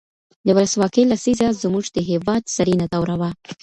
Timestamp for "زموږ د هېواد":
1.63-2.43